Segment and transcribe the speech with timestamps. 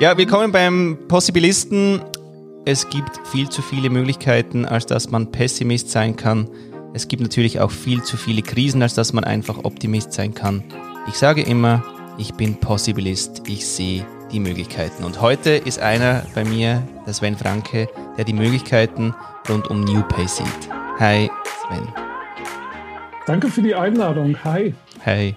[0.00, 2.02] Ja, willkommen beim Possibilisten.
[2.64, 6.50] Es gibt viel zu viele Möglichkeiten, als dass man Pessimist sein kann.
[6.94, 10.64] Es gibt natürlich auch viel zu viele Krisen, als dass man einfach Optimist sein kann.
[11.06, 11.84] Ich sage immer,
[12.18, 15.04] ich bin Possibilist, ich sehe die Möglichkeiten.
[15.04, 17.88] Und heute ist einer bei mir, der Sven Franke,
[18.18, 19.14] der die Möglichkeiten
[19.48, 20.70] rund um New Pay sieht.
[20.98, 21.30] Hi,
[21.68, 21.88] Sven.
[23.28, 24.36] Danke für die Einladung.
[24.42, 24.74] Hi.
[25.06, 25.36] Hi.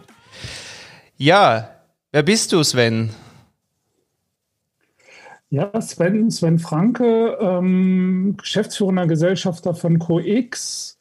[1.15, 1.75] Ja,
[2.11, 3.11] wer bist du, Sven?
[5.49, 10.97] Ja, Sven, Sven Franke, ähm, geschäftsführender Gesellschafter von CoX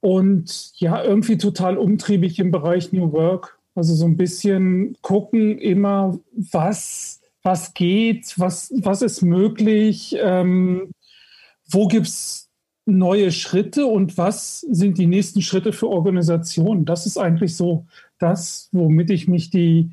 [0.00, 3.58] und ja, irgendwie total umtriebig im Bereich New Work.
[3.74, 10.92] Also so ein bisschen gucken immer, was, was geht, was, was ist möglich, ähm,
[11.68, 12.48] wo gibt es
[12.84, 16.84] neue Schritte und was sind die nächsten Schritte für Organisationen.
[16.84, 17.86] Das ist eigentlich so
[18.18, 19.90] das, womit ich mich die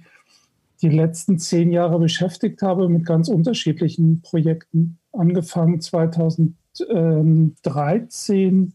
[0.83, 4.99] die letzten zehn Jahre beschäftigt habe mit ganz unterschiedlichen Projekten.
[5.13, 8.73] Angefangen 2013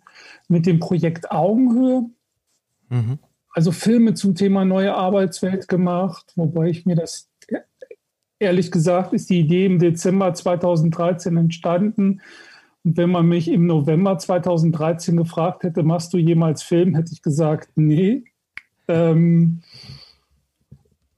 [0.48, 2.06] mit dem Projekt Augenhöhe.
[2.88, 3.18] Mhm.
[3.50, 7.28] Also Filme zum Thema neue Arbeitswelt gemacht, wobei ich mir das,
[8.38, 12.22] ehrlich gesagt, ist die Idee im Dezember 2013 entstanden.
[12.84, 17.20] Und wenn man mich im November 2013 gefragt hätte, machst du jemals Film, hätte ich
[17.20, 18.22] gesagt, nee.
[18.86, 19.62] Ähm,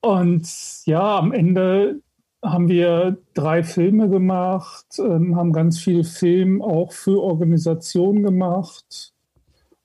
[0.00, 0.48] und
[0.86, 2.00] ja, am Ende
[2.42, 9.12] haben wir drei Filme gemacht, ähm, haben ganz viel Film auch für Organisationen gemacht.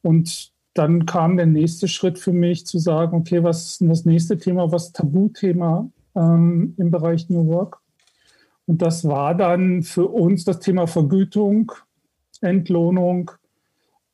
[0.01, 4.05] Und dann kam der nächste Schritt für mich zu sagen, okay, was ist denn das
[4.05, 7.79] nächste Thema, was Tabuthema ähm, im Bereich New Work?
[8.67, 11.71] Und das war dann für uns das Thema Vergütung,
[12.41, 13.31] Entlohnung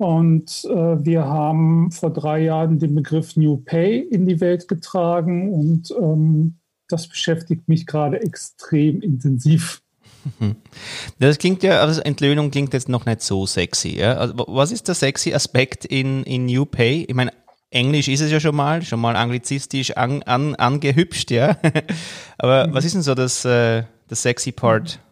[0.02, 5.53] und äh, wir haben vor drei Jahren den Begriff New Pay in die Welt getragen
[5.53, 6.55] und ähm,
[6.88, 9.81] das beschäftigt mich gerade extrem intensiv.
[11.19, 13.97] Das klingt ja, also Entlöhnung klingt jetzt noch nicht so sexy.
[13.99, 14.17] Ja?
[14.17, 17.06] Also, was ist der sexy Aspekt in, in New Pay?
[17.07, 17.31] Ich meine,
[17.69, 21.57] Englisch ist es ja schon mal, schon mal anglizistisch an, an, angehübscht, ja.
[22.38, 22.73] Aber mhm.
[22.73, 25.00] was ist denn so das, äh, das sexy Part?
[25.03, 25.10] Mhm.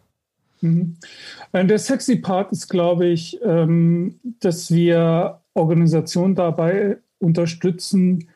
[0.62, 8.28] Äh, der sexy Part ist, glaube ich, ähm, dass wir Organisationen dabei unterstützen,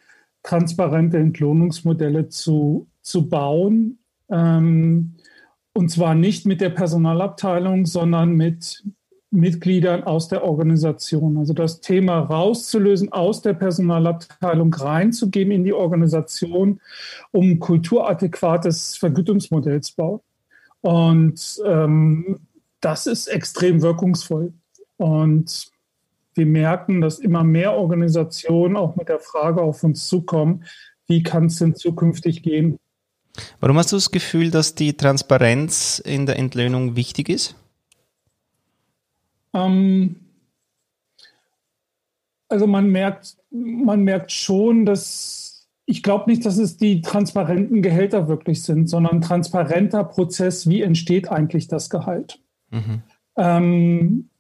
[0.43, 3.99] transparente Entlohnungsmodelle zu, zu bauen.
[4.31, 5.15] Ähm,
[5.73, 8.85] und zwar nicht mit der Personalabteilung, sondern mit
[9.35, 11.39] Mitgliedern aus der Organisation.
[11.39, 16.81] Also das Thema rauszulösen, aus der Personalabteilung reinzugeben in die Organisation,
[17.33, 20.21] um kulturadäquates Vergütungsmodell zu bauen.
[20.85, 22.41] Und ähm,
[22.83, 24.53] das ist extrem wirkungsvoll.
[24.99, 25.71] Und
[26.35, 30.65] wir merken, dass immer mehr Organisationen auch mit der Frage auf uns zukommen,
[31.07, 32.79] wie kann es denn zukünftig gehen?
[33.61, 37.57] Warum hast du das Gefühl, dass die Transparenz in der Entlöhnung wichtig ist?
[39.55, 40.17] Ähm,
[42.51, 45.44] also man merkt, man merkt schon, dass
[45.87, 50.83] ich glaube nicht, dass es die transparenten Gehälter wirklich sind, sondern ein transparenter Prozess, wie
[50.83, 52.41] entsteht eigentlich das Gehalt.
[52.71, 53.03] Mhm.
[53.37, 54.31] Ähm,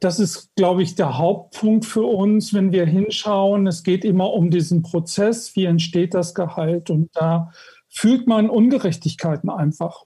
[0.00, 3.66] das ist, glaube ich, der Hauptpunkt für uns, wenn wir hinschauen.
[3.66, 6.90] Es geht immer um diesen Prozess, wie entsteht das Gehalt.
[6.90, 7.50] Und da
[7.88, 10.04] fühlt man Ungerechtigkeiten einfach.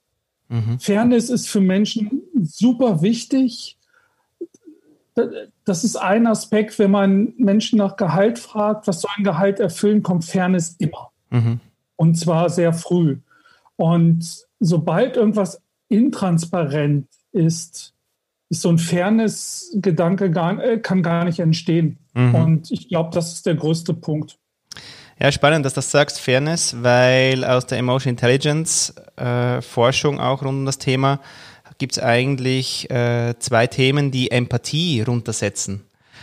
[0.49, 0.81] Mhm.
[0.81, 3.77] Fairness ist für Menschen super wichtig.
[5.65, 10.03] Das ist ein Aspekt, wenn man Menschen nach Gehalt fragt, was soll ein Gehalt erfüllen,
[10.03, 11.11] kommt Fairness immer.
[11.31, 11.61] Mhm.
[11.97, 13.19] Und zwar sehr früh.
[13.77, 17.95] Und sobald irgendwas intransparent ist,
[18.49, 21.99] ist so ein Fairness-Gedanke gar, äh, kann gar nicht entstehen.
[22.15, 22.35] Mhm.
[22.35, 24.39] Und ich glaube, das ist der größte Punkt.
[25.19, 30.43] Ja, spannend, dass du das sagst, Fairness, weil aus der Emotion Intelligence äh, Forschung auch
[30.43, 31.21] rund um das Thema
[31.83, 35.83] gibt es eigentlich äh, zwei Themen, die Empathie runtersetzen.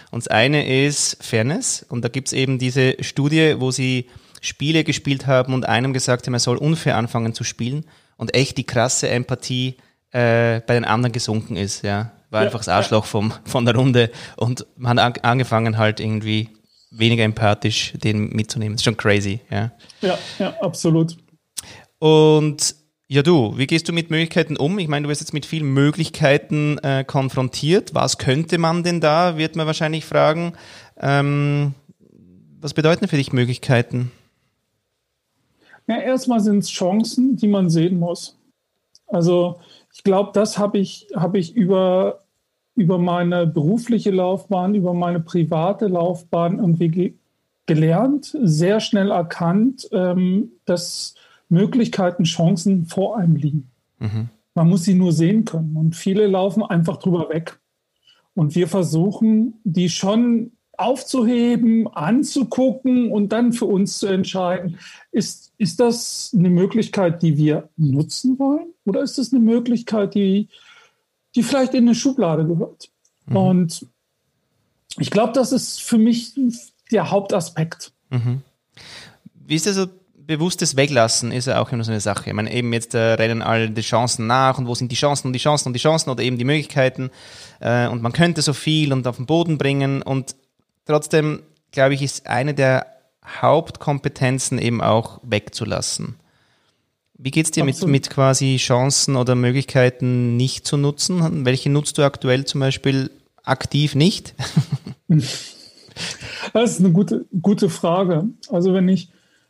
[0.10, 4.06] Und das eine ist Fairness und da gibt es eben diese Studie, wo sie
[4.40, 7.84] Spiele gespielt haben und einem gesagt haben, er soll unfair anfangen zu spielen
[8.16, 9.76] und echt die krasse Empathie
[10.12, 12.14] äh, bei den anderen gesunken ist, ja.
[12.30, 16.52] War ja, einfach das Arschloch vom, von der Runde und man hat angefangen halt irgendwie
[16.90, 18.76] weniger empathisch den mitzunehmen.
[18.76, 19.74] Das ist schon crazy, ja.
[20.00, 21.18] Ja, ja, absolut.
[21.98, 22.79] Und
[23.12, 24.78] ja, du, wie gehst du mit Möglichkeiten um?
[24.78, 27.96] Ich meine, du wirst jetzt mit vielen Möglichkeiten äh, konfrontiert.
[27.96, 30.54] Was könnte man denn da, wird man wahrscheinlich fragen.
[30.96, 31.74] Ähm,
[32.62, 34.12] was bedeuten für dich Möglichkeiten?
[35.88, 38.38] Ja, erstmal sind es Chancen, die man sehen muss.
[39.08, 39.60] Also
[39.92, 42.26] ich glaube, das habe ich, hab ich über,
[42.76, 47.14] über meine berufliche Laufbahn, über meine private Laufbahn irgendwie ge
[47.66, 51.14] gelernt, sehr schnell erkannt, ähm, dass
[51.50, 53.72] Möglichkeiten, Chancen vor einem liegen.
[54.00, 54.30] Mhm.
[54.56, 55.76] Man muss sie nur sehen können.
[55.76, 57.60] Und viele laufen einfach drüber weg.
[58.34, 64.78] Und wir versuchen, die schon aufzuheben, anzugucken und dann für uns zu entscheiden,
[65.12, 68.68] ist, ist das eine Möglichkeit, die wir nutzen wollen?
[68.86, 70.48] Oder ist das eine Möglichkeit, die,
[71.36, 72.90] die vielleicht in eine Schublade gehört?
[73.26, 73.36] Mhm.
[73.36, 73.86] Und
[74.98, 76.34] ich glaube, das ist für mich
[76.92, 77.92] der Hauptaspekt.
[78.10, 78.42] Mhm.
[79.46, 79.88] Wie ist das so
[80.30, 82.30] bewusstes Weglassen ist ja auch immer so eine Sache.
[82.30, 85.28] Ich meine, eben jetzt äh, rennen alle die Chancen nach und wo sind die Chancen
[85.28, 87.10] und die Chancen und die Chancen oder eben die Möglichkeiten
[87.60, 90.36] äh, und man könnte so viel und auf den Boden bringen und
[90.86, 91.42] trotzdem,
[91.72, 92.86] glaube ich, ist eine der
[93.26, 96.18] Hauptkompetenzen eben auch wegzulassen.
[97.18, 101.44] Wie geht es dir mit, mit quasi Chancen oder Möglichkeiten nicht zu nutzen?
[101.44, 103.10] Welche nutzt du aktuell zum Beispiel
[103.44, 104.36] aktiv nicht?
[105.08, 108.26] das ist eine gute, gute Frage.
[108.50, 109.10] Also wenn ich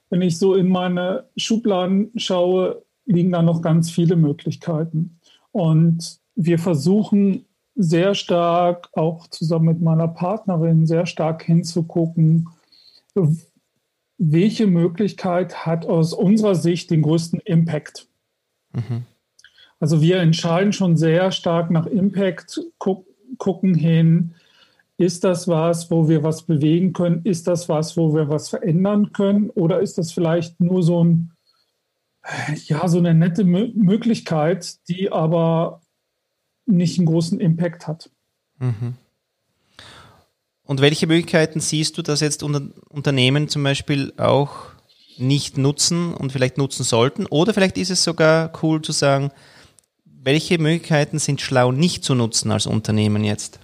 [0.10, 5.20] wenn ich so in meine Schubladen schaue, liegen da noch ganz viele Möglichkeiten.
[5.52, 7.46] Und wir versuchen
[7.76, 12.50] sehr stark, auch zusammen mit meiner Partnerin, sehr stark hinzugucken,
[14.18, 18.08] welche Möglichkeit hat aus unserer Sicht den größten Impact.
[18.74, 19.06] Mhm.
[19.80, 22.60] Also wir entscheiden schon sehr stark nach Impact,
[23.38, 24.36] gucken hin,
[25.00, 27.22] ist das was, wo wir was bewegen können?
[27.24, 29.50] Ist das was, wo wir was verändern können?
[29.50, 31.32] Oder ist das vielleicht nur so ein,
[32.66, 35.82] ja, so eine nette M Möglichkeit, die aber
[36.66, 38.12] nicht einen großen Impact hat?
[38.58, 38.96] Mhm.
[40.64, 44.74] Und welche Möglichkeiten siehst du, dass jetzt unter Unternehmen zum Beispiel auch
[45.18, 47.26] nicht nutzen und vielleicht nutzen sollten?
[47.26, 49.32] Oder vielleicht ist es sogar cool zu sagen,
[50.04, 53.62] welche Möglichkeiten sind schlau nicht zu nutzen als Unternehmen jetzt?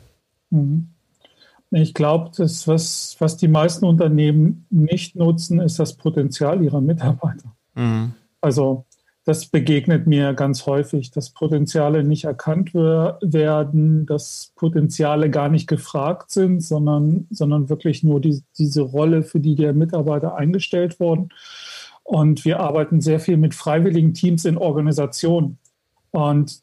[0.49, 0.94] Mhm.
[1.77, 7.54] Ich glaube, das, was, was die meisten Unternehmen nicht nutzen, ist das Potenzial ihrer Mitarbeiter.
[7.75, 8.13] Mhm.
[8.39, 8.86] Also
[9.25, 16.31] das begegnet mir ganz häufig, dass Potenziale nicht erkannt werden, dass Potenziale gar nicht gefragt
[16.31, 21.30] sind, sondern, sondern wirklich nur die, diese Rolle, für die der Mitarbeiter eingestellt worden.
[22.04, 25.57] Und wir arbeiten sehr viel mit freiwilligen Teams in Organisationen.
[26.12, 26.62] Und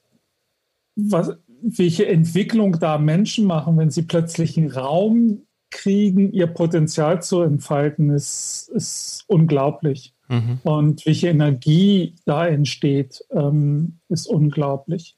[0.95, 1.33] was,
[1.63, 8.11] welche Entwicklung da Menschen machen, wenn sie plötzlich einen Raum kriegen, ihr Potenzial zu entfalten,
[8.11, 10.15] ist, ist unglaublich.
[10.29, 10.61] Mhm.
[10.63, 15.17] Und welche Energie da entsteht, ähm, ist unglaublich.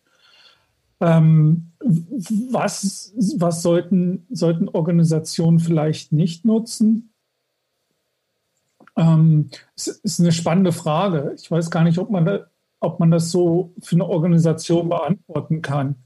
[1.01, 7.13] Ähm, was was sollten, sollten Organisationen vielleicht nicht nutzen?
[8.97, 11.35] Ähm, es ist eine spannende Frage.
[11.37, 12.47] Ich weiß gar nicht, ob man, da,
[12.81, 16.04] ob man das so für eine Organisation beantworten kann.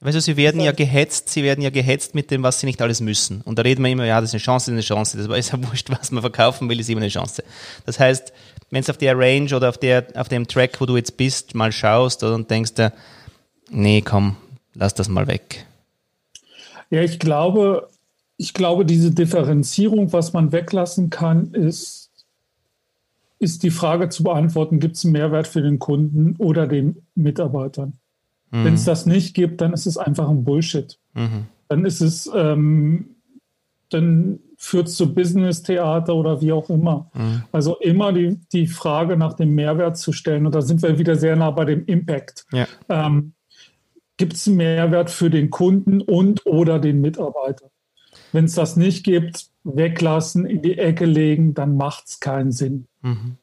[0.00, 2.82] Weißt du, sie werden ja gehetzt, sie werden ja gehetzt mit dem, was sie nicht
[2.82, 3.40] alles müssen.
[3.40, 5.16] Und da reden wir immer, ja, das ist eine Chance, das ist eine Chance.
[5.16, 7.42] Das ist ja wurscht, was man verkaufen will, ist immer eine Chance.
[7.86, 8.32] Das heißt,
[8.70, 11.54] wenn es auf der Range oder auf, der, auf dem Track, wo du jetzt bist,
[11.54, 12.72] mal schaust und denkst
[13.70, 14.36] nee, komm,
[14.74, 15.66] lass das mal weg.
[16.90, 17.88] Ja, ich glaube,
[18.36, 22.10] ich glaube, diese Differenzierung, was man weglassen kann, ist,
[23.38, 27.94] ist die Frage zu beantworten, gibt es einen Mehrwert für den Kunden oder den Mitarbeitern?
[28.50, 28.64] Mhm.
[28.64, 30.98] Wenn es das nicht gibt, dann ist es einfach ein Bullshit.
[31.14, 31.46] Mhm.
[31.68, 33.16] Dann ist es, ähm,
[33.90, 37.10] dann führt es zu Business-Theater oder wie auch immer.
[37.14, 37.42] Mhm.
[37.52, 40.46] Also immer die, die Frage nach dem Mehrwert zu stellen.
[40.46, 42.46] Und da sind wir wieder sehr nah bei dem Impact.
[42.52, 42.66] Ja.
[42.88, 43.32] Ähm,
[44.16, 47.70] gibt es einen Mehrwert für den Kunden und oder den Mitarbeiter?
[48.32, 52.86] Wenn es das nicht gibt, weglassen, in die Ecke legen, dann macht es keinen Sinn.
[53.02, 53.36] Mhm.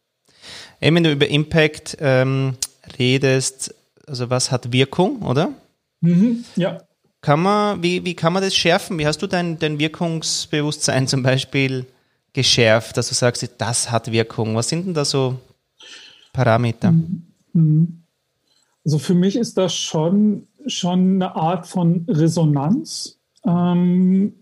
[0.82, 2.56] Eben, wenn du über Impact ähm,
[3.00, 3.76] redest,
[4.08, 5.54] also was hat Wirkung, oder?
[6.02, 6.80] Mhm, ja.
[7.22, 9.00] Kann man, wie, wie kann man das schärfen?
[9.00, 11.86] Wie hast du dein, dein Wirkungsbewusstsein zum Beispiel
[12.34, 14.56] geschärft, dass du sagst, das hat Wirkung?
[14.56, 15.40] Was sind denn da so
[16.34, 16.92] Parameter?
[16.92, 17.28] Mhm.
[17.54, 18.00] mhm.
[18.86, 24.34] Also für mich ist das schon, schon eine Art von Resonanz, ähm,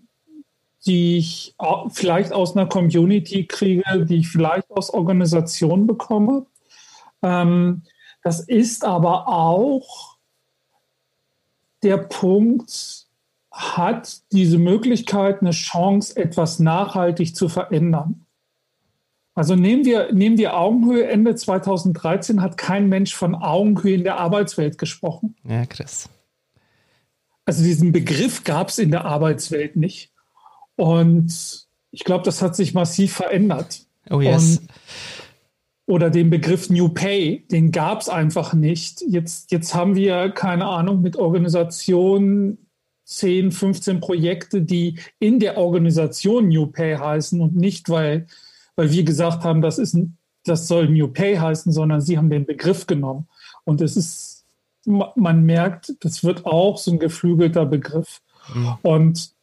[0.88, 1.56] die ich
[1.92, 6.48] vielleicht aus einer Community kriege, die ich vielleicht aus Organisationen bekomme.
[7.22, 7.84] Ähm,
[8.24, 10.18] das ist aber auch
[11.84, 13.08] der Punkt,
[13.52, 18.26] hat diese Möglichkeit, eine Chance, etwas nachhaltig zu verändern.
[19.34, 21.08] Also nehmen wir, nehmen wir Augenhöhe.
[21.08, 25.36] Ende 2013 hat kein Mensch von Augenhöhe in der Arbeitswelt gesprochen.
[25.44, 26.10] Ja, krass.
[27.46, 30.12] Also diesen Begriff gab es in der Arbeitswelt nicht.
[30.76, 33.86] Und ich glaube, das hat sich massiv verändert.
[34.10, 34.58] Oh yes.
[34.58, 34.68] Und
[35.86, 39.02] oder den Begriff New Pay, den gab es einfach nicht.
[39.08, 42.58] Jetzt, jetzt haben wir, keine Ahnung, mit Organisationen
[43.06, 48.28] 10, 15 Projekte, die in der Organisation New Pay heißen und nicht, weil,
[48.76, 52.30] weil wir gesagt haben, das ist ein das soll New Pay heißen, sondern sie haben
[52.30, 53.28] den Begriff genommen.
[53.64, 54.46] Und es ist,
[54.86, 58.22] man merkt, das wird auch so ein geflügelter Begriff.
[58.54, 58.78] Mhm.
[58.82, 59.34] Und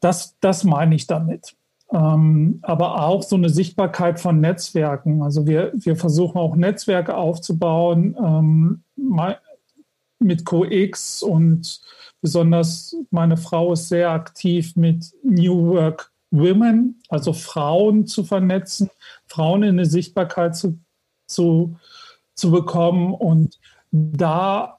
[0.00, 1.54] das, das meine ich damit.
[1.92, 5.22] Ähm, aber auch so eine Sichtbarkeit von Netzwerken.
[5.22, 8.84] Also wir, wir versuchen auch Netzwerke aufzubauen ähm,
[10.20, 11.80] mit CoX und
[12.20, 18.90] besonders meine Frau ist sehr aktiv mit New Work Women, also Frauen zu vernetzen,
[19.26, 20.78] Frauen in eine Sichtbarkeit zu,
[21.26, 21.76] zu,
[22.34, 23.58] zu bekommen und
[23.90, 24.78] da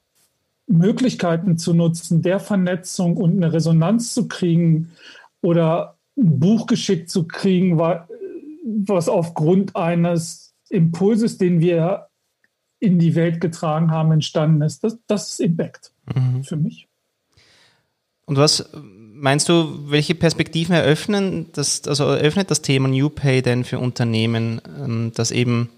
[0.68, 4.92] Möglichkeiten zu nutzen, der Vernetzung und eine Resonanz zu kriegen
[5.42, 12.08] oder ein Buch geschickt zu kriegen, was aufgrund eines Impulses, den wir
[12.80, 14.84] in die Welt getragen haben, entstanden ist.
[14.84, 16.44] Das, das ist Impact mhm.
[16.44, 16.88] für mich.
[18.26, 23.64] Und was meinst du, welche Perspektiven eröffnen das, also eröffnet das Thema New Pay denn
[23.64, 25.70] für Unternehmen, ähm, dass eben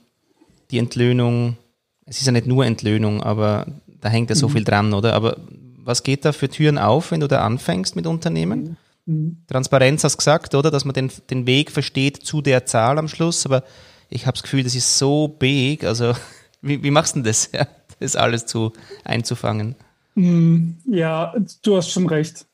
[0.72, 1.58] die Entlöhnung,
[2.06, 3.68] es ist ja nicht nur Entlöhnung, aber
[4.02, 4.54] da hängt ja so mhm.
[4.54, 5.14] viel dran, oder?
[5.14, 5.38] Aber
[5.84, 8.78] was geht da für Türen auf, wenn du da anfängst mit Unternehmen?
[9.06, 9.44] Mhm.
[9.48, 10.72] Transparenz hast du gesagt, oder?
[10.72, 13.64] Dass man den, den Weg versteht zu der Zahl am Schluss, aber
[14.10, 15.84] ich habe das Gefühl, das ist so big.
[15.84, 16.14] Also,
[16.62, 17.50] wie, wie machst du denn das,
[18.00, 19.76] das alles zu, einzufangen?
[20.16, 20.78] Mhm.
[20.86, 21.34] Ja,
[21.64, 22.46] du hast schon recht.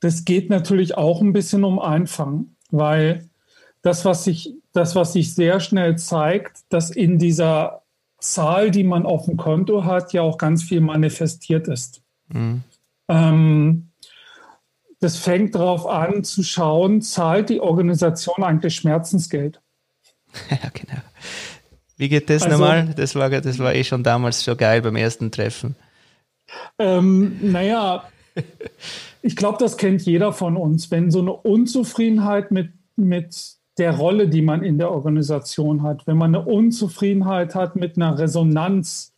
[0.00, 3.28] Das geht natürlich auch ein bisschen um Einfang, weil
[3.82, 7.82] das, was sich, das, was sich sehr schnell zeigt, dass in dieser
[8.18, 12.02] Zahl, die man auf dem Konto hat, ja auch ganz viel manifestiert ist.
[12.28, 12.62] Mhm.
[13.08, 13.89] Ähm,
[15.00, 19.60] das fängt darauf an zu schauen, zahlt die Organisation eigentlich Schmerzensgeld?
[20.50, 21.02] Ja, genau.
[21.96, 22.94] Wie geht das also, nochmal?
[22.96, 25.74] Das war, das war eh schon damals schon geil beim ersten Treffen.
[26.78, 28.04] Ähm, naja,
[29.22, 30.90] ich glaube, das kennt jeder von uns.
[30.90, 36.16] Wenn so eine Unzufriedenheit mit, mit der Rolle, die man in der Organisation hat, wenn
[36.16, 39.12] man eine Unzufriedenheit hat mit einer Resonanz,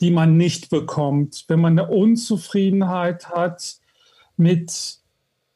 [0.00, 3.78] die man nicht bekommt, wenn man eine Unzufriedenheit hat
[4.36, 4.99] mit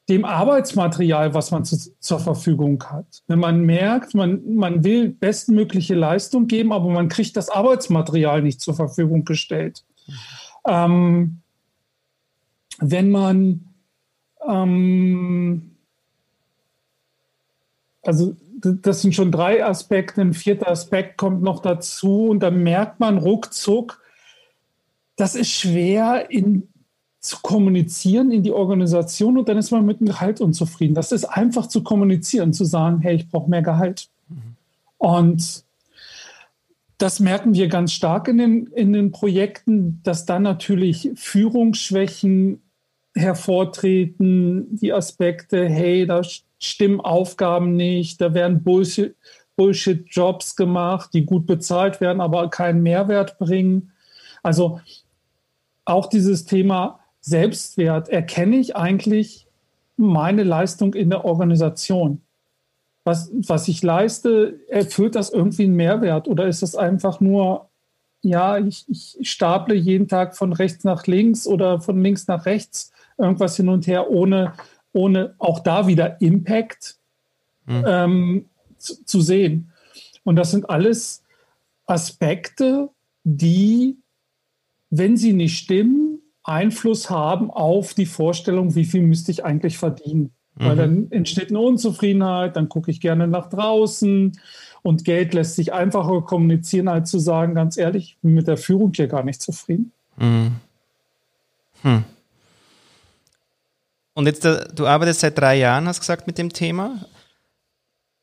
[0.07, 3.23] dem Arbeitsmaterial, was man zu, zur Verfügung hat.
[3.27, 8.61] Wenn man merkt, man, man will bestmögliche Leistung geben, aber man kriegt das Arbeitsmaterial nicht
[8.61, 9.83] zur Verfügung gestellt.
[10.67, 11.41] Ähm,
[12.79, 13.65] wenn man
[14.47, 15.75] ähm,
[18.05, 20.21] also das sind schon drei Aspekte.
[20.21, 24.01] Ein vierter Aspekt kommt noch dazu und dann merkt man ruckzuck,
[25.17, 26.67] das ist schwer in,
[27.25, 30.93] zu kommunizieren in die Organisation und dann ist man mit dem Gehalt unzufrieden.
[30.93, 34.09] Das ist einfach zu kommunizieren, zu sagen, hey, ich brauche mehr Gehalt.
[34.29, 34.55] Mhm.
[34.97, 35.63] Und
[36.99, 42.61] das merken wir ganz stark in den, in den Projekten, dass dann natürlich Führungsschwächen
[43.15, 46.21] hervortreten, die Aspekte, hey, da
[46.59, 49.15] stimmen Aufgaben nicht, da werden Bullshit,
[49.55, 53.93] Bullshit-Jobs gemacht, die gut bezahlt werden, aber keinen Mehrwert bringen.
[54.43, 54.79] Also
[55.85, 59.47] auch dieses Thema Selbstwert, erkenne ich eigentlich
[59.97, 62.21] meine Leistung in der Organisation?
[63.03, 67.69] Was, was ich leiste, erfüllt das irgendwie einen Mehrwert oder ist das einfach nur,
[68.21, 72.91] ja, ich, ich staple jeden Tag von rechts nach links oder von links nach rechts
[73.17, 74.53] irgendwas hin und her, ohne,
[74.93, 76.97] ohne auch da wieder Impact
[77.65, 77.85] mhm.
[77.87, 78.45] ähm,
[78.77, 79.71] zu, zu sehen.
[80.23, 81.23] Und das sind alles
[81.87, 82.89] Aspekte,
[83.23, 83.97] die,
[84.91, 86.14] wenn sie nicht stimmen,
[86.45, 90.31] Einfluss haben auf die Vorstellung, wie viel müsste ich eigentlich verdienen.
[90.55, 90.65] Mhm.
[90.65, 94.39] Weil dann entsteht eine Unzufriedenheit, dann gucke ich gerne nach draußen
[94.83, 98.57] und Geld lässt sich einfacher kommunizieren, als zu sagen, ganz ehrlich, ich bin mit der
[98.57, 99.91] Führung hier gar nicht zufrieden.
[100.17, 100.51] Mhm.
[101.81, 102.03] Hm.
[104.13, 107.05] Und jetzt, äh, du arbeitest seit drei Jahren, hast gesagt, mit dem Thema.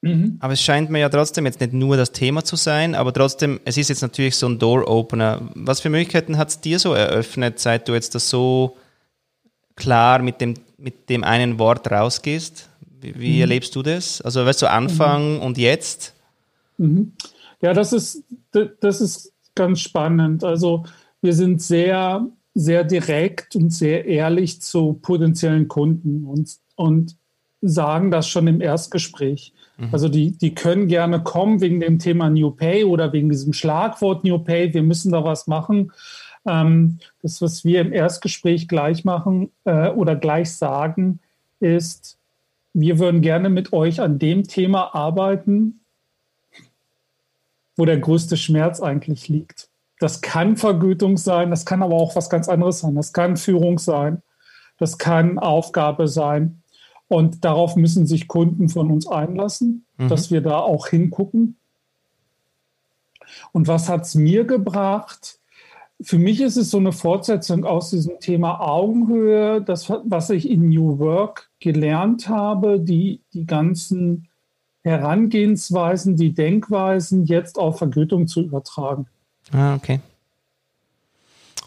[0.03, 0.37] Mhm.
[0.41, 3.61] Aber es scheint mir ja trotzdem jetzt nicht nur das Thema zu sein, aber trotzdem,
[3.65, 5.51] es ist jetzt natürlich so ein Door-Opener.
[5.55, 8.77] Was für Möglichkeiten hat es dir so eröffnet, seit du jetzt das so
[9.77, 12.69] klar mit dem, mit dem einen Wort rausgehst?
[13.01, 13.41] Wie, wie mhm.
[13.41, 14.21] erlebst du das?
[14.21, 15.41] Also, weißt du, Anfang mhm.
[15.41, 16.15] und jetzt?
[16.79, 17.13] Mhm.
[17.61, 18.25] Ja, das ist,
[18.81, 20.43] das ist ganz spannend.
[20.43, 20.85] Also,
[21.21, 27.17] wir sind sehr sehr direkt und sehr ehrlich zu potenziellen Kunden und, und
[27.61, 29.55] sagen das schon im Erstgespräch.
[29.77, 29.89] Mhm.
[29.93, 34.25] Also die, die können gerne kommen wegen dem Thema New Pay oder wegen diesem Schlagwort
[34.25, 34.75] New Pay.
[34.75, 35.93] Wir müssen da was machen.
[36.47, 41.21] Ähm, das, was wir im Erstgespräch gleich machen äh, oder gleich sagen,
[41.61, 42.19] ist,
[42.75, 45.81] wir würden gerne mit euch an dem Thema arbeiten,
[47.77, 49.69] wo der größte Schmerz eigentlich liegt.
[49.99, 52.95] Das kann Vergütung sein, das kann aber auch was ganz anderes sein.
[52.95, 54.23] Das kann Führung sein,
[54.79, 56.62] das kann Aufgabe sein.
[57.13, 60.09] Und darauf müssen sich Kunden von uns einlassen, mhm.
[60.09, 61.59] dass wir da auch hingucken.
[63.53, 65.39] Und was hat es mir gebracht?
[66.01, 70.71] Für mich ist es so eine Fortsetzung aus diesem Thema Augenhöhe, das, was ich in
[70.71, 74.29] New Work gelernt habe, die, die ganzen
[74.83, 79.07] Herangehensweisen, die Denkweisen jetzt auf Vergütung zu übertragen.
[79.53, 80.01] Ah, okay.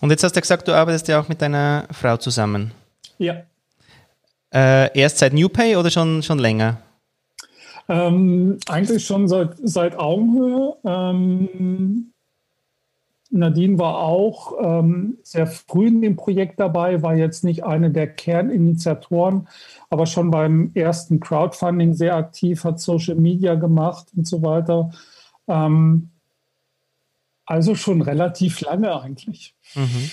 [0.02, 2.72] Und jetzt hast du gesagt, du arbeitest ja auch mit deiner Frau zusammen.
[3.20, 3.44] Ja.
[4.54, 6.78] Äh, erst seit NewPay oder schon, schon länger?
[7.88, 10.76] Ähm, eigentlich schon seit, seit Augenhöhe.
[10.86, 12.12] Ähm,
[13.32, 18.08] Nadine war auch ähm, sehr früh in dem Projekt dabei, war jetzt nicht eine der
[18.08, 19.48] Kerninitiatoren,
[19.90, 24.92] aber schon beim ersten Crowdfunding sehr aktiv, hat Social Media gemacht und so weiter.
[25.48, 26.12] Ähm,
[27.46, 29.54] also schon relativ lange eigentlich.
[29.76, 30.10] Mhm.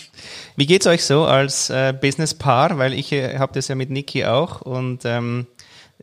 [0.56, 2.78] Wie geht es euch so als äh, Business-Paar?
[2.78, 5.46] Weil ich äh, habe das ja mit Niki auch und ähm,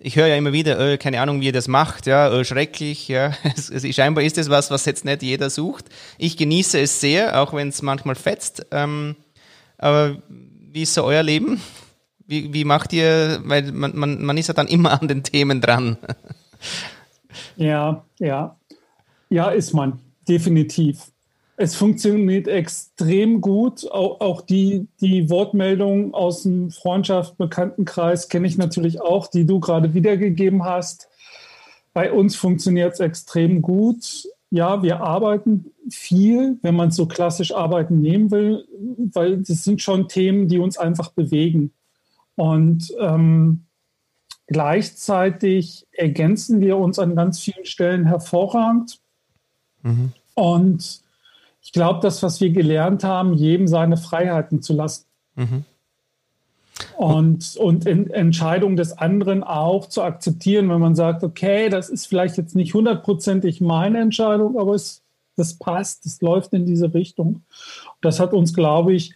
[0.02, 3.08] ich höre ja immer wieder, äh, keine Ahnung, wie ihr das macht, ja, äh, schrecklich,
[3.08, 3.34] ja.
[3.56, 5.86] Es, es, scheinbar ist es was, was jetzt nicht jeder sucht.
[6.18, 8.66] Ich genieße es sehr, auch wenn es manchmal fetzt.
[8.72, 9.16] Ähm,
[9.78, 11.62] aber wie ist so euer Leben?
[12.26, 15.62] Wie, wie macht ihr, weil man, man, man ist ja dann immer an den Themen
[15.62, 15.98] dran.
[17.56, 18.58] Ja, ja.
[19.30, 21.12] Ja, ist man, definitiv.
[21.62, 23.86] Es funktioniert extrem gut.
[23.92, 29.94] Auch, auch die, die Wortmeldung aus dem Freundschaft-Bekanntenkreis kenne ich natürlich auch, die du gerade
[29.94, 31.10] wiedergegeben hast.
[31.92, 34.24] Bei uns funktioniert es extrem gut.
[34.50, 38.66] Ja, wir arbeiten viel, wenn man so klassisch arbeiten nehmen will,
[39.12, 41.74] weil das sind schon Themen, die uns einfach bewegen.
[42.36, 43.66] Und ähm,
[44.48, 49.02] gleichzeitig ergänzen wir uns an ganz vielen Stellen hervorragend.
[49.84, 50.14] Mhm.
[50.36, 51.09] Und
[51.62, 55.06] ich glaube, das, was wir gelernt haben, jedem seine Freiheiten zu lassen.
[55.36, 55.66] Mhm.
[56.98, 62.38] Und, und Entscheidungen des anderen auch zu akzeptieren, wenn man sagt, okay, das ist vielleicht
[62.38, 65.02] jetzt nicht hundertprozentig meine Entscheidung, aber es,
[65.36, 67.44] das passt, es läuft in diese Richtung.
[68.02, 69.14] Das hat uns, glaube ich,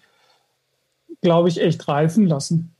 [1.21, 2.73] glaube ich, echt reifen lassen.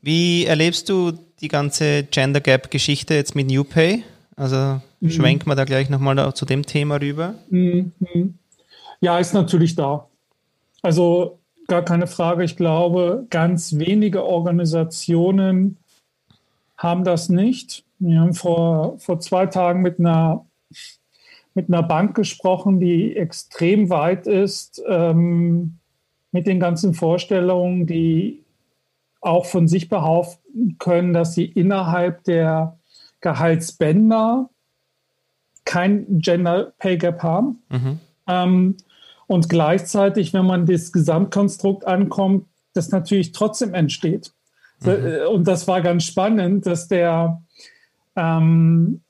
[0.00, 4.04] Wie erlebst du die ganze Gender Gap Geschichte jetzt mit NewPay?
[4.36, 5.10] Also mhm.
[5.10, 7.34] schwenken wir da gleich nochmal zu dem Thema rüber.
[7.48, 7.92] Mhm.
[9.00, 10.06] Ja, ist natürlich da.
[10.82, 12.44] Also gar keine Frage.
[12.44, 15.78] Ich glaube, ganz wenige Organisationen
[16.76, 17.84] haben das nicht.
[17.98, 20.44] Wir haben vor, vor zwei Tagen mit einer,
[21.54, 25.78] mit einer Bank gesprochen, die extrem weit ist ähm,
[26.30, 28.44] mit den ganzen Vorstellungen, die
[29.22, 32.78] auch von sich behaupten können, dass sie innerhalb der
[33.26, 34.50] Gehaltsbänder
[35.64, 37.60] kein Gender Pay Gap haben.
[37.70, 37.98] Mhm.
[38.28, 38.76] Ähm,
[39.26, 44.32] und gleichzeitig, wenn man das Gesamtkonstrukt ankommt, das natürlich trotzdem entsteht.
[44.78, 44.88] Mhm.
[44.88, 47.42] Äh, und das war ganz spannend, dass der
[48.14, 49.00] ähm,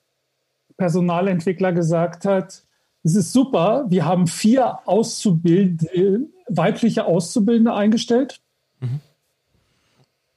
[0.78, 2.62] Personalentwickler gesagt hat,
[3.02, 8.40] es ist super, wir haben vier Auszubildende, weibliche Auszubildende eingestellt.
[8.80, 9.00] Mhm.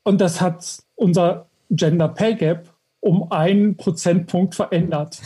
[0.04, 2.69] Und das hat unser Gender Pay Gap
[3.00, 5.20] um einen Prozentpunkt verändert.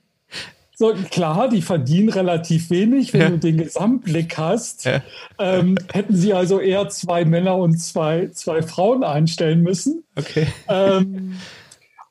[0.74, 3.30] so, klar, die verdienen relativ wenig, wenn ja.
[3.30, 4.84] du den Gesamtblick hast.
[4.84, 5.02] Ja.
[5.38, 10.04] Ähm, hätten sie also eher zwei Männer und zwei, zwei Frauen einstellen müssen.
[10.16, 10.46] Okay.
[10.68, 11.36] Ähm,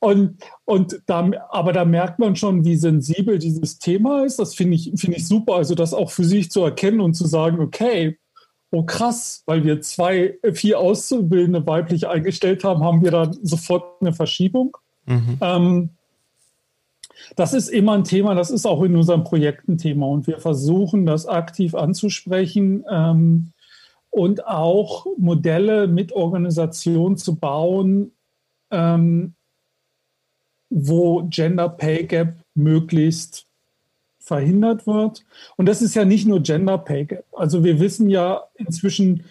[0.00, 4.38] und, und da, aber da merkt man schon, wie sensibel dieses Thema ist.
[4.38, 5.54] Das finde ich, finde ich super.
[5.54, 8.18] Also das auch für sich zu erkennen und zu sagen, okay,
[8.72, 14.00] oh krass, weil wir zwei, äh, vier Auszubildende weiblich eingestellt haben, haben wir dann sofort
[14.00, 14.76] eine Verschiebung.
[15.06, 15.38] Mhm.
[15.40, 15.90] Ähm,
[17.36, 21.06] das ist immer ein Thema, das ist auch in unseren Projekten Thema und wir versuchen
[21.06, 23.52] das aktiv anzusprechen ähm,
[24.10, 28.12] und auch Modelle mit Organisationen zu bauen,
[28.70, 29.34] ähm,
[30.70, 33.46] wo Gender Pay Gap möglichst
[34.22, 35.24] verhindert wird.
[35.56, 37.24] Und das ist ja nicht nur Gender Pay Gap.
[37.32, 39.24] Also wir wissen ja inzwischen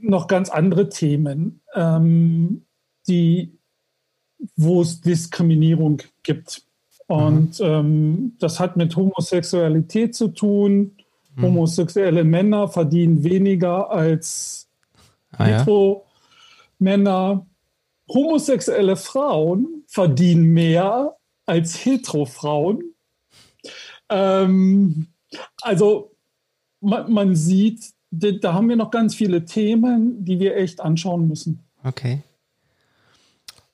[0.00, 2.64] noch ganz andere Themen, ähm,
[3.08, 3.52] die,
[4.56, 6.62] wo es Diskriminierung gibt.
[7.06, 7.66] Und mhm.
[7.66, 10.96] ähm, das hat mit Homosexualität zu tun.
[11.36, 11.42] Mhm.
[11.42, 14.68] Homosexuelle Männer verdienen weniger als
[15.32, 17.46] ah, Hetero-Männer.
[18.08, 22.95] Homosexuelle Frauen verdienen mehr als Hetero-Frauen.
[24.08, 25.08] Ähm,
[25.62, 26.12] also
[26.80, 31.64] man, man sieht, da haben wir noch ganz viele Themen, die wir echt anschauen müssen.
[31.84, 32.22] Okay.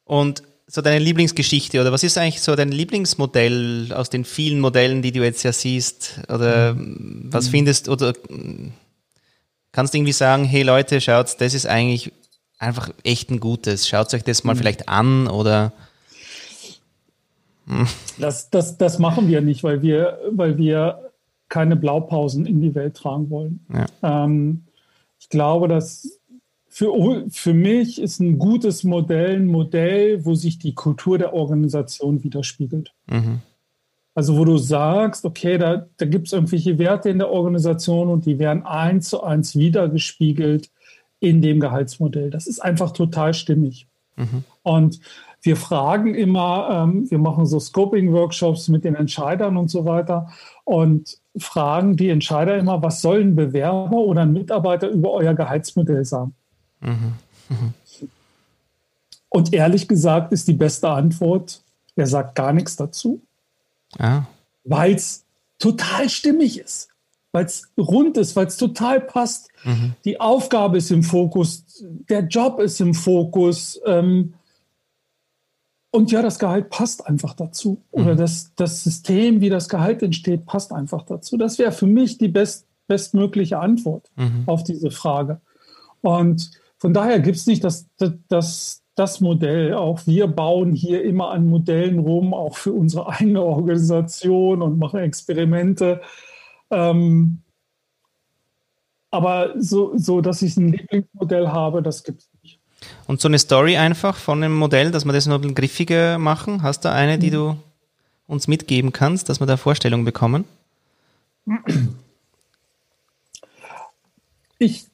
[0.04, 5.02] Und so deine Lieblingsgeschichte oder was ist eigentlich so dein Lieblingsmodell aus den vielen Modellen,
[5.02, 6.20] die du jetzt ja siehst?
[6.28, 7.28] Oder mhm.
[7.30, 8.14] was findest oder
[9.70, 12.12] kannst du irgendwie sagen, hey Leute, schaut, das ist eigentlich
[12.58, 13.88] einfach echt ein gutes.
[13.88, 14.58] Schaut euch das mal mhm.
[14.58, 15.72] vielleicht an oder.
[18.18, 21.10] Das, das, das machen wir nicht, weil wir, weil wir
[21.48, 23.66] keine Blaupausen in die Welt tragen wollen.
[23.72, 24.24] Ja.
[24.24, 24.64] Ähm,
[25.20, 26.18] ich glaube, dass
[26.68, 32.24] für, für mich ist ein gutes Modell ein Modell, wo sich die Kultur der Organisation
[32.24, 32.94] widerspiegelt.
[33.06, 33.40] Mhm.
[34.14, 38.24] Also wo du sagst, okay, da, da gibt es irgendwelche Werte in der Organisation und
[38.24, 40.70] die werden eins zu eins wiedergespiegelt
[41.20, 42.30] in dem Gehaltsmodell.
[42.30, 43.86] Das ist einfach total stimmig.
[44.16, 44.44] Mhm.
[44.62, 45.00] Und
[45.42, 50.32] wir fragen immer, ähm, wir machen so Scoping-Workshops mit den Entscheidern und so weiter
[50.64, 56.04] und fragen die Entscheider immer, was soll ein Bewerber oder ein Mitarbeiter über euer Gehaltsmodell
[56.04, 56.34] sagen?
[56.80, 57.14] Mhm.
[57.48, 57.74] Mhm.
[59.28, 61.62] Und ehrlich gesagt ist die beste Antwort,
[61.96, 63.20] er sagt gar nichts dazu.
[63.98, 64.22] Ah.
[64.64, 65.24] Weil es
[65.58, 66.88] total stimmig ist,
[67.32, 69.48] weil es rund ist, weil es total passt.
[69.64, 69.94] Mhm.
[70.04, 73.80] Die Aufgabe ist im Fokus, der Job ist im Fokus.
[73.86, 74.34] Ähm,
[75.94, 77.82] und ja, das Gehalt passt einfach dazu.
[77.90, 78.16] Oder mhm.
[78.16, 81.36] das, das System, wie das Gehalt entsteht, passt einfach dazu.
[81.36, 84.44] Das wäre für mich die best, bestmögliche Antwort mhm.
[84.46, 85.42] auf diese Frage.
[86.00, 87.86] Und von daher gibt es nicht das,
[88.28, 89.74] das, das, Modell.
[89.74, 95.00] Auch wir bauen hier immer an Modellen rum, auch für unsere eigene Organisation und machen
[95.00, 96.00] Experimente.
[96.70, 97.42] Ähm,
[99.10, 102.31] aber so, so, dass ich ein Lieblingsmodell habe, das gibt es.
[103.06, 106.18] Und so eine Story einfach von dem Modell, dass wir das noch ein bisschen griffiger
[106.18, 106.62] machen.
[106.62, 107.34] Hast du eine, die mhm.
[107.34, 107.56] du
[108.26, 110.44] uns mitgeben kannst, dass wir da Vorstellungen bekommen?
[114.58, 114.86] Ich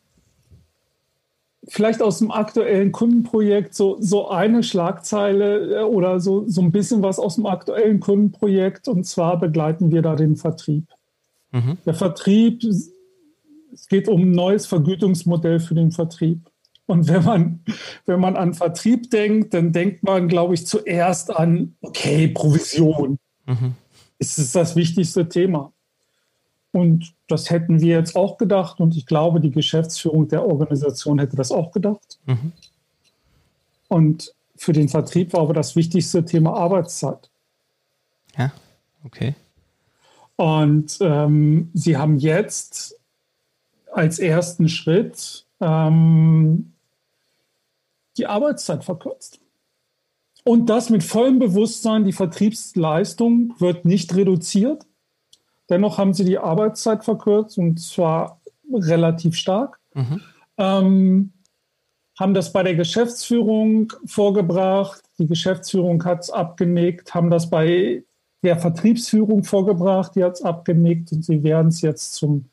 [1.68, 7.02] vielleicht aus dem aktuellen Kundenprojekt so, so eine Schlagzeile äh, oder so, so ein bisschen
[7.02, 8.88] was aus dem aktuellen Kundenprojekt.
[8.88, 10.84] Und zwar begleiten wir da den Vertrieb.
[11.52, 11.78] Mhm.
[11.84, 16.40] Der Vertrieb, es geht um ein neues Vergütungsmodell für den Vertrieb.
[16.88, 17.60] Und wenn man,
[18.06, 23.18] wenn man an Vertrieb denkt, dann denkt man, glaube ich, zuerst an, okay, Provision.
[23.44, 23.74] Mhm.
[24.18, 25.70] Es ist das wichtigste Thema.
[26.72, 31.36] Und das hätten wir jetzt auch gedacht und ich glaube, die Geschäftsführung der Organisation hätte
[31.36, 32.18] das auch gedacht.
[32.24, 32.52] Mhm.
[33.88, 37.30] Und für den Vertrieb war aber das wichtigste Thema Arbeitszeit.
[38.38, 38.50] Ja,
[39.04, 39.34] okay.
[40.36, 42.98] Und ähm, sie haben jetzt
[43.92, 46.72] als ersten Schritt ähm,
[48.18, 49.40] die Arbeitszeit verkürzt.
[50.44, 54.86] Und das mit vollem Bewusstsein, die Vertriebsleistung wird nicht reduziert,
[55.68, 58.40] Dennoch haben sie die Arbeitszeit verkürzt und zwar
[58.72, 59.78] relativ stark.
[59.94, 60.20] Mhm.
[60.56, 61.32] Ähm,
[62.18, 65.02] haben das bei der Geschäftsführung vorgebracht.
[65.18, 68.02] Die Geschäftsführung hat es abgenickt, haben das bei
[68.42, 72.46] der Vertriebsführung vorgebracht, die hat es abgenickt und sie werden es jetzt zum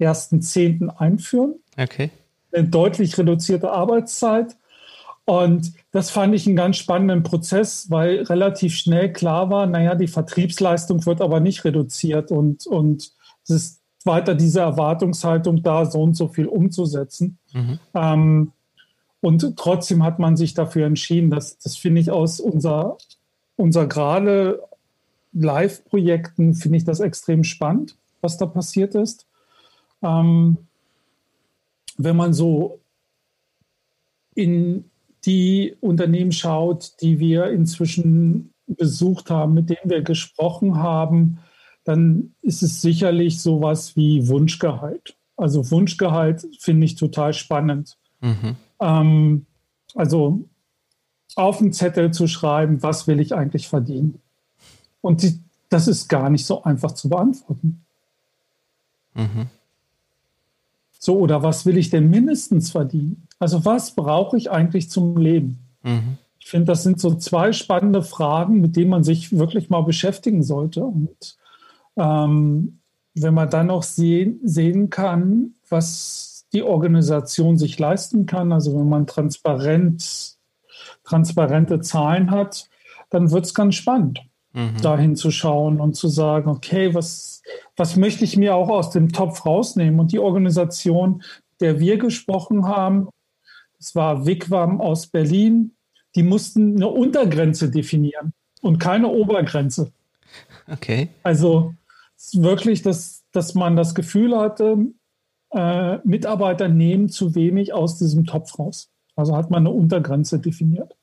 [0.00, 0.88] 1.10.
[0.88, 1.54] einführen.
[1.78, 2.10] Okay.
[2.52, 4.56] Eine deutlich reduzierte Arbeitszeit.
[5.30, 10.08] Und das fand ich einen ganz spannenden Prozess, weil relativ schnell klar war, naja, die
[10.08, 13.12] Vertriebsleistung wird aber nicht reduziert und, und
[13.44, 17.38] es ist weiter diese Erwartungshaltung da, so und so viel umzusetzen.
[17.52, 17.78] Mhm.
[17.94, 18.52] Ähm,
[19.20, 22.98] und trotzdem hat man sich dafür entschieden, dass das finde ich aus unser,
[23.54, 24.60] unser gerade
[25.32, 29.28] Live-Projekten, finde ich das extrem spannend, was da passiert ist.
[30.02, 30.56] Ähm,
[31.98, 32.80] wenn man so
[34.34, 34.89] in
[35.24, 41.38] die Unternehmen schaut, die wir inzwischen besucht haben, mit denen wir gesprochen haben,
[41.84, 45.16] dann ist es sicherlich sowas wie Wunschgehalt.
[45.36, 47.96] Also Wunschgehalt finde ich total spannend.
[48.20, 48.56] Mhm.
[48.80, 49.46] Ähm,
[49.94, 50.44] also
[51.36, 54.20] auf den Zettel zu schreiben, was will ich eigentlich verdienen?
[55.00, 57.84] Und die, das ist gar nicht so einfach zu beantworten.
[59.14, 59.46] Mhm.
[60.98, 63.26] So, oder was will ich denn mindestens verdienen?
[63.40, 65.58] Also was brauche ich eigentlich zum Leben?
[65.82, 66.18] Mhm.
[66.38, 70.42] Ich finde, das sind so zwei spannende Fragen, mit denen man sich wirklich mal beschäftigen
[70.42, 70.84] sollte.
[70.84, 71.36] Und
[71.96, 72.80] ähm,
[73.14, 78.88] wenn man dann noch sehen, sehen kann, was die Organisation sich leisten kann, also wenn
[78.88, 80.36] man transparent,
[81.04, 82.68] transparente Zahlen hat,
[83.08, 84.20] dann wird es ganz spannend,
[84.52, 84.80] mhm.
[84.82, 87.42] dahin zu schauen und zu sagen, okay, was,
[87.76, 90.00] was möchte ich mir auch aus dem Topf rausnehmen?
[90.00, 91.22] Und die Organisation,
[91.60, 93.08] der wir gesprochen haben,
[93.80, 95.72] es war Wigwam aus Berlin,
[96.14, 99.92] die mussten eine Untergrenze definieren und keine Obergrenze.
[100.70, 101.08] Okay.
[101.22, 101.74] Also
[102.32, 104.76] wirklich, dass, dass man das Gefühl hatte,
[105.52, 108.90] äh, Mitarbeiter nehmen zu wenig aus diesem Topf raus.
[109.16, 110.96] Also hat man eine Untergrenze definiert.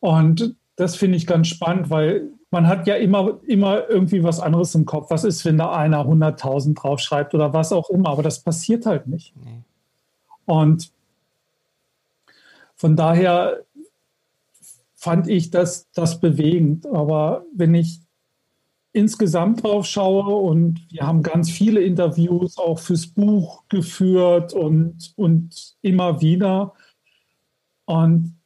[0.00, 4.74] Und das finde ich ganz spannend, weil man hat ja immer, immer irgendwie was anderes
[4.74, 5.10] im Kopf.
[5.10, 8.10] Was ist, wenn da einer 100.000 draufschreibt oder was auch immer?
[8.10, 9.32] Aber das passiert halt nicht.
[9.42, 9.62] Nee.
[10.44, 10.90] Und
[12.82, 13.62] von daher
[14.96, 16.84] fand ich das, das bewegend.
[16.84, 18.00] Aber wenn ich
[18.92, 25.76] insgesamt drauf schaue und wir haben ganz viele Interviews auch fürs Buch geführt und, und
[25.80, 26.74] immer wieder.
[27.84, 28.36] Und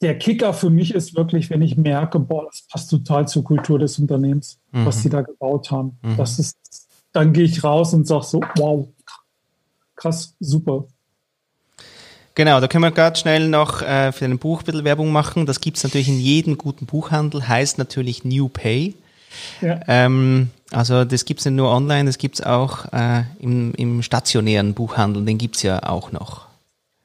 [0.00, 3.80] der Kicker für mich ist wirklich, wenn ich merke, boah, das passt total zur Kultur
[3.80, 4.86] des Unternehmens, mhm.
[4.86, 5.98] was sie da gebaut haben.
[6.02, 6.16] Mhm.
[6.18, 6.56] Das ist,
[7.10, 8.86] dann gehe ich raus und sage so, wow,
[9.96, 10.86] krass, super.
[12.36, 15.46] Genau, da können wir gerade schnell noch äh, für ein Buch ein bisschen Werbung machen.
[15.46, 18.94] Das gibt es natürlich in jedem guten Buchhandel, heißt natürlich New Pay.
[19.62, 19.80] Ja.
[19.88, 24.02] Ähm, also das gibt es nicht nur online, das gibt es auch äh, im, im
[24.02, 26.46] stationären Buchhandel, den gibt es ja auch noch.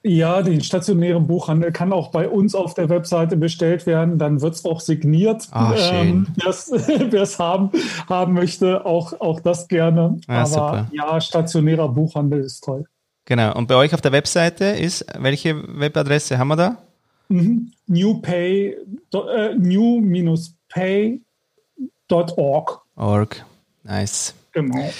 [0.03, 4.17] Ja, den stationären Buchhandel kann auch bei uns auf der Webseite bestellt werden.
[4.17, 5.47] Dann wird es auch signiert.
[5.51, 7.69] Ah, ähm, Wer es haben,
[8.09, 10.19] haben möchte, auch, auch das gerne.
[10.27, 10.87] Ah, Aber super.
[10.91, 12.85] ja, stationärer Buchhandel ist toll.
[13.25, 13.55] Genau.
[13.55, 16.77] Und bei euch auf der Webseite ist, welche Webadresse haben wir da?
[17.29, 17.71] Mhm.
[17.87, 18.75] Newpay,
[19.13, 21.21] äh, new-pay.org.
[22.95, 23.45] Org.
[23.83, 24.33] Nice.
[24.51, 24.91] Genau.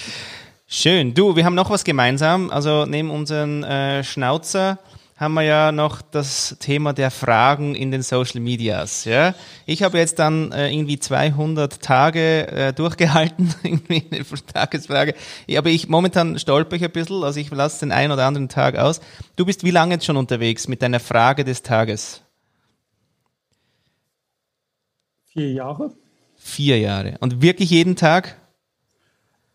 [0.66, 1.12] Schön.
[1.12, 2.50] Du, wir haben noch was gemeinsam.
[2.50, 4.78] Also neben unseren äh, Schnauzer
[5.22, 9.04] haben wir ja noch das Thema der Fragen in den Social Medias.
[9.04, 9.34] Ja?
[9.66, 15.14] Ich habe jetzt dann äh, irgendwie 200 Tage äh, durchgehalten, irgendwie eine Tagesfrage.
[15.56, 18.76] Aber ich momentan stolper ich ein bisschen, also ich lasse den einen oder anderen Tag
[18.76, 19.00] aus.
[19.36, 22.22] Du bist wie lange jetzt schon unterwegs mit deiner Frage des Tages?
[25.26, 25.92] Vier Jahre.
[26.36, 27.16] Vier Jahre.
[27.20, 28.36] Und wirklich jeden Tag?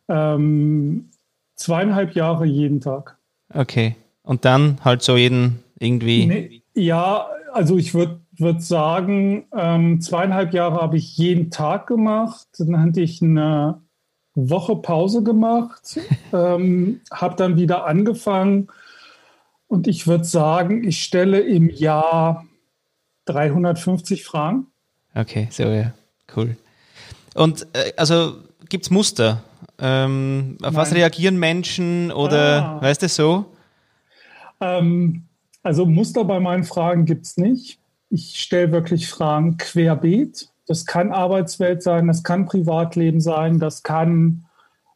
[0.07, 1.09] Ähm,
[1.55, 3.17] zweieinhalb Jahre jeden Tag.
[3.53, 3.97] Okay.
[4.27, 6.25] Und dann halt so jeden irgendwie.
[6.25, 12.45] Nee, ja, also ich würde würd sagen, ähm, zweieinhalb Jahre habe ich jeden Tag gemacht.
[12.59, 13.81] Dann hatte ich eine
[14.35, 15.97] Woche Pause gemacht,
[16.33, 18.67] ähm, habe dann wieder angefangen.
[19.67, 22.45] Und ich würde sagen, ich stelle im Jahr
[23.25, 24.67] 350 Fragen.
[25.15, 25.93] Okay, so ja,
[26.35, 26.57] cool.
[27.33, 28.35] Und äh, also
[28.67, 29.41] gibt es Muster?
[29.79, 30.75] Ähm, auf Nein.
[30.75, 32.81] was reagieren Menschen oder ah.
[32.81, 33.45] weißt du so?
[34.61, 35.23] Ähm,
[35.63, 37.79] also Muster bei meinen Fragen gibt es nicht.
[38.09, 40.49] Ich stelle wirklich Fragen querbeet.
[40.65, 44.45] Das kann Arbeitswelt sein, das kann Privatleben sein, das kann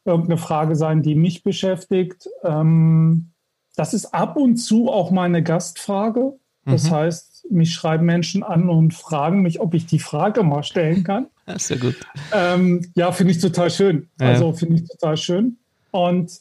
[0.05, 2.29] irgendeine Frage sein, die mich beschäftigt.
[2.43, 3.31] Ähm,
[3.75, 6.33] das ist ab und zu auch meine Gastfrage.
[6.65, 6.91] Das mhm.
[6.91, 11.27] heißt, mich schreiben Menschen an und fragen mich, ob ich die Frage mal stellen kann.
[11.57, 11.95] Sehr gut.
[12.33, 14.09] Ähm, ja, finde ich total schön.
[14.19, 14.27] Ja.
[14.27, 15.57] Also finde ich total schön.
[15.91, 16.31] Und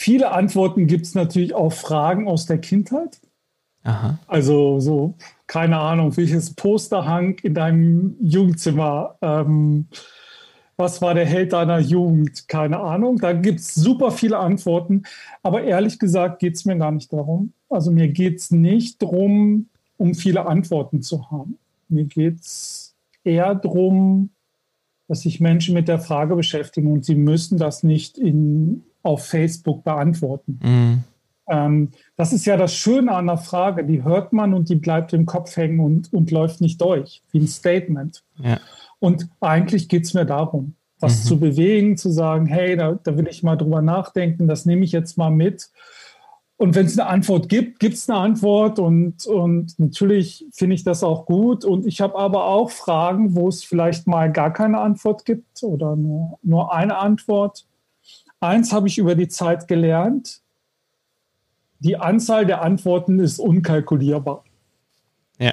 [0.00, 3.18] Viele Antworten gibt es natürlich auf Fragen aus der Kindheit.
[3.82, 4.16] Aha.
[4.28, 5.14] Also so,
[5.48, 9.16] keine Ahnung, welches Posterhang in deinem Jugendzimmer?
[9.20, 9.88] Ähm,
[10.76, 12.46] was war der Held deiner Jugend?
[12.46, 13.18] Keine Ahnung.
[13.18, 15.02] Da gibt es super viele Antworten.
[15.42, 17.52] Aber ehrlich gesagt geht es mir gar nicht darum.
[17.68, 21.58] Also mir geht es nicht darum, um viele Antworten zu haben.
[21.88, 24.30] Mir geht es eher darum,
[25.08, 29.84] dass sich Menschen mit der Frage beschäftigen und sie müssen das nicht in auf Facebook
[29.84, 30.60] beantworten.
[30.62, 31.04] Mhm.
[31.48, 35.12] Ähm, das ist ja das Schöne an der Frage, die hört man und die bleibt
[35.12, 38.22] im Kopf hängen und, und läuft nicht durch, wie ein Statement.
[38.36, 38.58] Ja.
[38.98, 41.28] Und eigentlich geht es mir darum, was mhm.
[41.28, 44.92] zu bewegen, zu sagen, hey, da, da will ich mal drüber nachdenken, das nehme ich
[44.92, 45.70] jetzt mal mit.
[46.58, 50.82] Und wenn es eine Antwort gibt, gibt es eine Antwort und, und natürlich finde ich
[50.82, 51.64] das auch gut.
[51.64, 55.94] Und ich habe aber auch Fragen, wo es vielleicht mal gar keine Antwort gibt oder
[55.94, 57.64] nur, nur eine Antwort.
[58.40, 60.40] Eins habe ich über die Zeit gelernt.
[61.80, 64.44] Die Anzahl der Antworten ist unkalkulierbar.
[65.38, 65.52] Ja,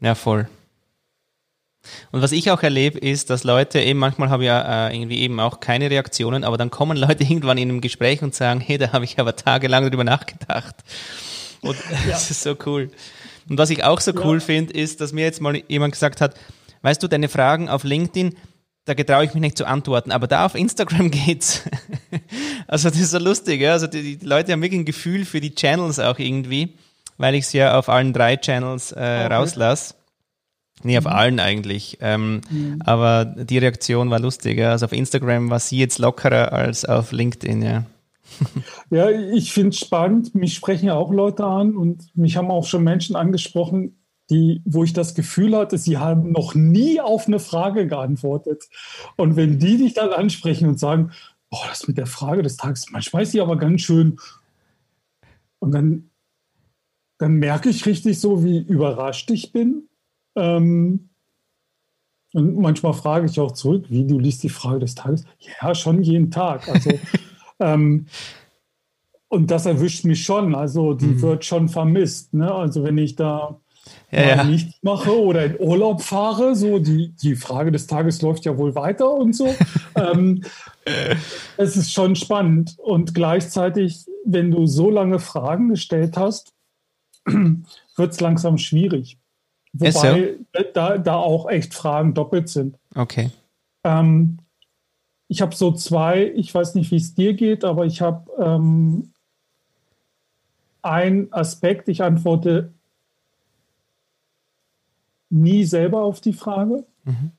[0.00, 0.48] ja, voll.
[2.12, 5.18] Und was ich auch erlebe, ist, dass Leute eben, manchmal habe ich ja äh, irgendwie
[5.18, 8.78] eben auch keine Reaktionen, aber dann kommen Leute irgendwann in einem Gespräch und sagen, hey,
[8.78, 10.76] da habe ich aber tagelang drüber nachgedacht.
[11.60, 12.12] Und ja.
[12.12, 12.90] das ist so cool.
[13.48, 14.44] Und was ich auch so cool ja.
[14.44, 16.36] finde, ist, dass mir jetzt mal jemand gesagt hat,
[16.82, 18.36] weißt du, deine Fragen auf LinkedIn,
[18.84, 21.62] da getraue ich mich nicht zu antworten, aber da auf Instagram geht's.
[22.66, 23.72] also das ist so lustig, ja?
[23.72, 26.74] also die, die, Leute haben wirklich ein Gefühl für die Channels auch irgendwie,
[27.18, 29.34] weil ich es ja auf allen drei Channels äh, okay.
[29.34, 29.94] rauslasse.
[30.84, 31.10] Nee, auf mhm.
[31.10, 31.98] allen eigentlich.
[32.00, 32.82] Ähm, mhm.
[32.84, 34.58] Aber die Reaktion war lustig.
[34.58, 34.72] Ja?
[34.72, 37.84] Also auf Instagram war sie jetzt lockerer als auf LinkedIn, ja.
[38.90, 40.34] Ja, ich finde es spannend.
[40.34, 44.84] Mich sprechen ja auch Leute an und mich haben auch schon Menschen angesprochen, die, wo
[44.84, 48.68] ich das Gefühl hatte, sie haben noch nie auf eine Frage geantwortet.
[49.16, 51.12] Und wenn die dich dann ansprechen und sagen,
[51.50, 54.18] boah, das mit der Frage des Tages, manchmal ist die aber ganz schön.
[55.58, 56.10] Und dann,
[57.18, 59.88] dann merke ich richtig so, wie überrascht ich bin.
[60.34, 61.10] Ähm,
[62.32, 65.24] und manchmal frage ich auch zurück, wie du liest die Frage des Tages.
[65.60, 66.68] Ja, schon jeden Tag.
[66.68, 66.90] Also,
[67.60, 68.06] ähm,
[69.28, 70.54] und das erwischt mich schon.
[70.54, 71.22] Also die mhm.
[71.22, 72.34] wird schon vermisst.
[72.34, 72.52] Ne?
[72.52, 73.60] Also wenn ich da
[74.12, 78.56] ja, nichts mache oder in Urlaub fahre, so die, die Frage des Tages läuft ja
[78.58, 79.54] wohl weiter und so.
[79.94, 80.44] ähm,
[81.56, 82.76] es ist schon spannend.
[82.78, 86.52] Und gleichzeitig, wenn du so lange Fragen gestellt hast,
[87.24, 89.18] wird es langsam schwierig.
[89.72, 90.62] Wobei so?
[90.74, 92.78] da, da auch echt Fragen doppelt sind.
[92.94, 93.30] Okay.
[93.84, 94.38] Ähm,
[95.28, 99.12] ich habe so zwei, ich weiß nicht, wie es dir geht, aber ich habe ähm,
[100.82, 102.74] einen Aspekt, ich antworte
[105.32, 106.84] nie selber auf die Frage.
[107.04, 107.32] Mhm.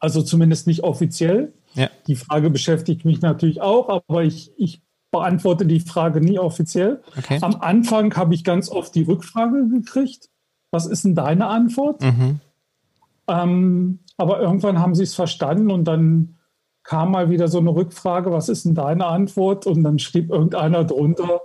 [0.00, 1.52] Also zumindest nicht offiziell.
[1.74, 1.90] Ja.
[2.06, 7.02] Die Frage beschäftigt mich natürlich auch, aber ich, ich beantworte die Frage nie offiziell.
[7.16, 7.38] Okay.
[7.42, 10.28] Am Anfang habe ich ganz oft die Rückfrage gekriegt.
[10.70, 12.02] Was ist denn deine Antwort?
[12.02, 12.40] Mhm.
[13.28, 16.36] Ähm, aber irgendwann haben sie es verstanden und dann
[16.82, 19.66] kam mal wieder so eine Rückfrage, was ist denn deine Antwort?
[19.66, 21.40] Und dann schrieb irgendeiner drunter,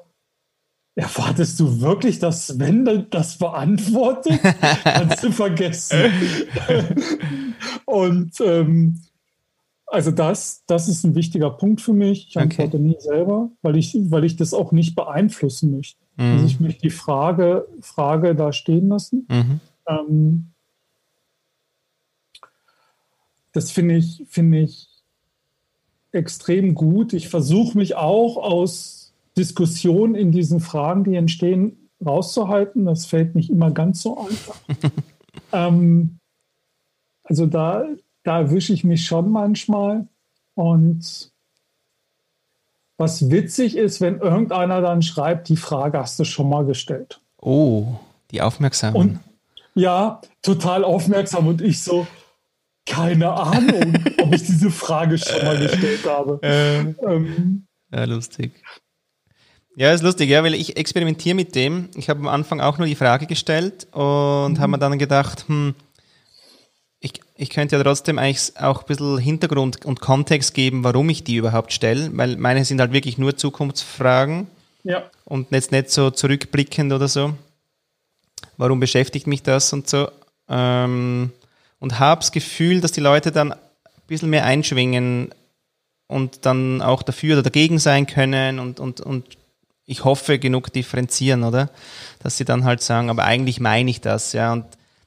[0.95, 4.39] Erwartest du wirklich, dass Sven das beantwortet?
[4.83, 6.11] Kannst du vergessen.
[7.85, 8.99] und ähm,
[9.87, 12.27] also das, das ist ein wichtiger Punkt für mich.
[12.29, 12.87] Ich antworte okay.
[12.87, 16.01] nie selber, weil ich, weil ich das auch nicht beeinflussen möchte.
[16.17, 16.33] Mhm.
[16.33, 19.27] Also ich möchte die Frage, Frage da stehen lassen.
[19.29, 19.59] Mhm.
[19.87, 20.51] Ähm,
[23.53, 24.87] das finde ich, finde ich
[26.11, 27.13] extrem gut.
[27.13, 29.00] Ich versuche mich auch aus
[29.37, 32.85] Diskussion in diesen Fragen, die entstehen, rauszuhalten.
[32.85, 34.59] Das fällt nicht immer ganz so einfach.
[35.53, 36.17] ähm,
[37.23, 37.85] also da,
[38.23, 40.07] da erwische ich mich schon manchmal.
[40.55, 41.31] Und
[42.97, 47.21] was witzig ist, wenn irgendeiner dann schreibt, die Frage hast du schon mal gestellt.
[47.41, 47.95] Oh,
[48.31, 48.95] die Aufmerksamen.
[48.95, 49.19] Und
[49.73, 51.47] ja, total aufmerksam.
[51.47, 52.05] Und ich so,
[52.85, 56.39] keine Ahnung, ob ich diese Frage schon mal gestellt habe.
[56.43, 58.51] Ähm, ähm, ja, lustig.
[59.75, 61.89] Ja, ist lustig, ja, weil ich experimentiere mit dem.
[61.95, 64.59] Ich habe am Anfang auch nur die Frage gestellt und mhm.
[64.59, 65.75] habe mir dann gedacht, hm,
[66.99, 71.23] ich, ich könnte ja trotzdem eigentlich auch ein bisschen Hintergrund und Kontext geben, warum ich
[71.23, 74.47] die überhaupt stelle, weil meine sind halt wirklich nur Zukunftsfragen
[74.83, 75.09] ja.
[75.25, 77.33] und jetzt nicht so zurückblickend oder so.
[78.57, 80.11] Warum beschäftigt mich das und so?
[80.47, 81.31] Ähm,
[81.79, 83.59] und habe das Gefühl, dass die Leute dann ein
[84.05, 85.33] bisschen mehr einschwingen
[86.07, 89.37] und dann auch dafür oder dagegen sein können und, und, und
[89.91, 91.69] ich hoffe, genug differenzieren, oder?
[92.19, 94.53] Dass sie dann halt sagen, aber eigentlich meine ich das, ja.
[94.53, 94.65] Und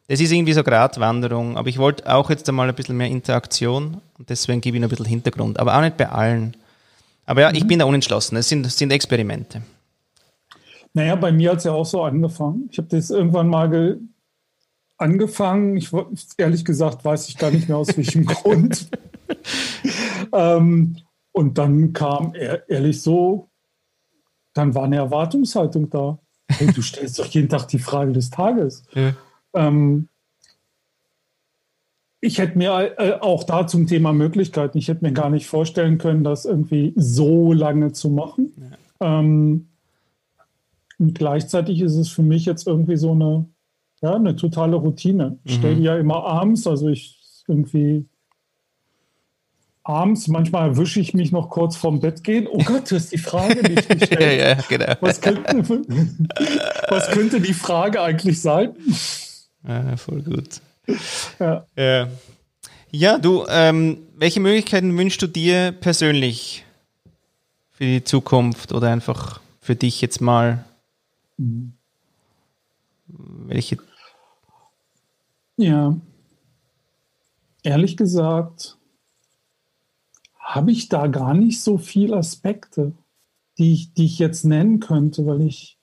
[0.09, 1.57] das ist irgendwie so Gratwanderung.
[1.57, 4.88] Aber ich wollte auch jetzt einmal ein bisschen mehr Interaktion und deswegen gebe ich noch
[4.88, 5.59] ein bisschen Hintergrund.
[5.59, 6.55] Aber auch nicht bei allen.
[7.25, 7.57] Aber ja, mhm.
[7.57, 8.37] ich bin da unentschlossen.
[8.37, 9.62] Es sind, sind Experimente.
[10.92, 12.68] Naja, bei mir hat es ja auch so angefangen.
[12.70, 13.99] Ich habe das irgendwann mal
[14.99, 15.79] angefangen.
[15.79, 15.90] Ich
[16.37, 18.88] ehrlich gesagt weiß ich gar nicht mehr aus welchem Grund.
[20.33, 20.97] ähm,
[21.33, 22.35] und dann kam
[22.68, 23.49] ehrlich so
[24.55, 26.19] dann war eine Erwartungshaltung da.
[26.49, 28.85] Hey, du stellst doch jeden Tag die Frage des Tages.
[28.95, 29.12] Ja.
[29.55, 30.09] Ähm,
[32.21, 35.99] ich hätte mir äh, auch da zum Thema Möglichkeiten, ich hätte mir gar nicht vorstellen
[35.99, 38.53] können, das irgendwie so lange zu machen.
[39.01, 39.21] Ja.
[39.21, 39.69] Ähm,
[40.99, 43.47] und gleichzeitig ist es für mich jetzt irgendwie so eine,
[44.01, 45.38] ja, eine totale Routine.
[45.45, 45.79] Ich stelle mhm.
[45.79, 48.07] die ja immer abends, also ich irgendwie
[49.85, 52.49] abends, manchmal erwische ich mich noch kurz vorm Bett gehen.
[52.51, 54.20] Oh Gott, du hast die Frage nicht gestellt.
[54.20, 54.94] ja, ja, genau.
[55.01, 55.83] was, könnte,
[56.88, 58.75] was könnte die Frage eigentlich sein?
[59.66, 60.61] Ja, voll gut.
[61.38, 62.09] Ja, ja.
[62.90, 66.64] ja du, ähm, welche Möglichkeiten wünschst du dir persönlich
[67.70, 70.64] für die Zukunft oder einfach für dich jetzt mal?
[73.07, 73.79] Welche?
[75.57, 75.94] Ja,
[77.62, 78.77] ehrlich gesagt,
[80.44, 82.92] habe ich da gar nicht so viele Aspekte,
[83.57, 85.78] die ich, die ich jetzt nennen könnte, weil ich,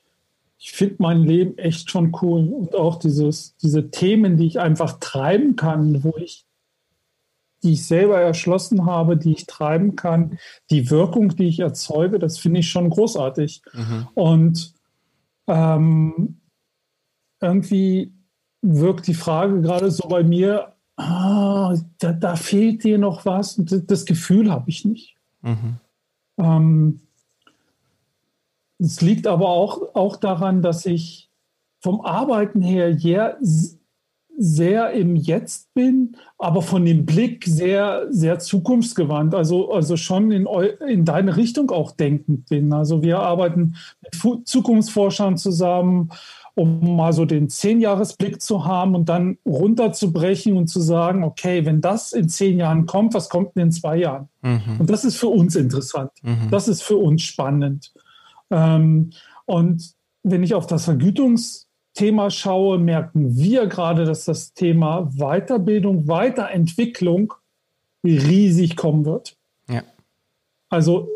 [0.60, 5.00] ich finde mein Leben echt schon cool und auch dieses, diese Themen, die ich einfach
[5.00, 6.46] treiben kann, wo ich,
[7.64, 10.38] die ich selber erschlossen habe, die ich treiben kann,
[10.70, 13.64] die Wirkung, die ich erzeuge, das finde ich schon großartig.
[13.74, 14.08] Mhm.
[14.14, 14.74] Und
[15.48, 16.40] ähm,
[17.40, 18.14] irgendwie
[18.62, 23.58] wirkt die Frage gerade so bei mir, ah, da, da, fehlt dir noch was.
[23.58, 25.16] Und das Gefühl habe ich nicht.
[25.42, 25.78] Mhm.
[26.38, 27.00] Ähm,
[28.80, 31.30] es liegt aber auch, auch daran, dass ich
[31.80, 33.38] vom Arbeiten her sehr,
[34.38, 39.36] sehr im Jetzt bin, aber von dem Blick sehr, sehr zukunftsgewandt.
[39.36, 40.48] Also, also schon in,
[40.88, 42.74] in deine Richtung auch denkend bin.
[42.74, 46.12] Also wir arbeiten mit Zukunftsforschern zusammen
[46.56, 51.82] um mal so den Zehnjahresblick zu haben und dann runterzubrechen und zu sagen, okay, wenn
[51.82, 54.28] das in zehn Jahren kommt, was kommt denn in zwei Jahren?
[54.42, 54.80] Mhm.
[54.80, 56.12] Und das ist für uns interessant.
[56.24, 56.50] Mhm.
[56.52, 57.94] Das ist für uns spannend.
[58.50, 59.12] Ähm,
[59.46, 59.94] und
[60.24, 67.34] wenn ich auf das Vergütungsthema schaue, merken wir gerade, dass das Thema Weiterbildung, Weiterentwicklung
[68.04, 69.38] riesig kommen wird.
[69.70, 69.84] Ja.
[70.70, 71.08] Also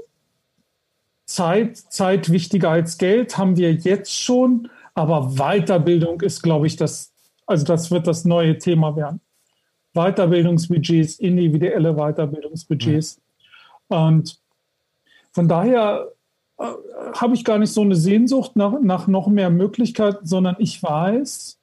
[1.25, 7.13] Zeit, Zeit wichtiger als Geld haben wir jetzt schon, aber Weiterbildung ist, glaube ich, das,
[7.45, 9.19] also das wird das neue Thema werden.
[9.93, 13.21] Weiterbildungsbudgets, individuelle Weiterbildungsbudgets.
[13.89, 14.07] Ja.
[14.07, 14.39] Und
[15.31, 16.11] von daher
[16.57, 16.65] äh,
[17.13, 21.59] habe ich gar nicht so eine Sehnsucht nach, nach noch mehr Möglichkeiten, sondern ich weiß,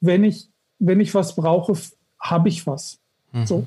[0.00, 1.74] wenn ich, wenn ich was brauche,
[2.20, 2.98] habe ich was.
[3.32, 3.46] Mhm.
[3.46, 3.66] So.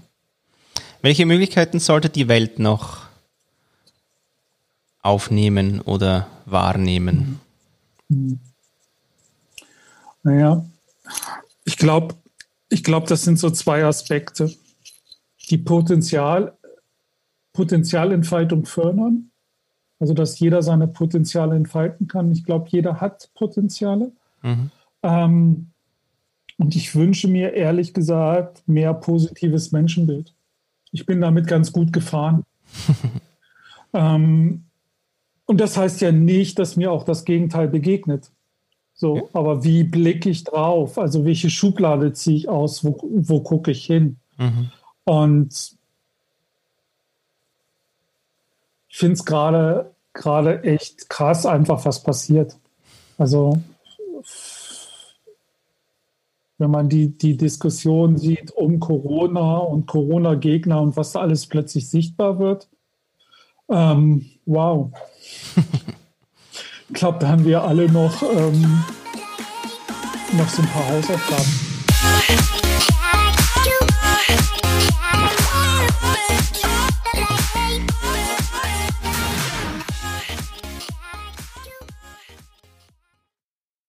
[1.01, 3.07] Welche Möglichkeiten sollte die Welt noch
[5.01, 7.39] aufnehmen oder wahrnehmen?
[8.09, 8.39] Mhm.
[10.27, 10.65] Naja,
[11.63, 12.15] ich glaube,
[12.67, 14.53] ich glaube, das sind so zwei Aspekte.
[15.49, 16.57] Die Potenzial,
[17.53, 19.31] Potenzialentfaltung fördern,
[19.99, 22.29] also dass jeder seine Potenziale entfalten kann.
[22.33, 24.11] Ich glaube, jeder hat Potenziale.
[24.41, 24.69] Mhm.
[25.01, 25.71] Ähm,
[26.57, 30.33] und ich wünsche mir ehrlich gesagt mehr positives Menschenbild.
[30.91, 32.43] Ich bin damit ganz gut gefahren.
[33.93, 34.65] ähm,
[35.45, 38.29] und das heißt ja nicht, dass mir auch das Gegenteil begegnet.
[38.99, 39.23] So, ja.
[39.33, 40.97] aber wie blicke ich drauf?
[40.97, 42.83] Also welche Schublade ziehe ich aus?
[42.83, 44.17] Wo, wo gucke ich hin?
[44.37, 44.71] Mhm.
[45.05, 45.77] Und
[48.89, 52.57] ich finde es gerade gerade echt krass, einfach was passiert.
[53.17, 53.57] Also
[56.57, 61.87] wenn man die, die Diskussion sieht um Corona und Corona-Gegner und was da alles plötzlich
[61.87, 62.67] sichtbar wird,
[63.69, 64.91] ähm, wow.
[66.89, 68.83] ich glaube, da haben wir alle noch, ähm,
[70.33, 71.66] noch so ein paar Hausaufgaben.